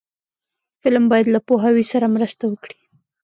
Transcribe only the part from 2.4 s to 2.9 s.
وکړي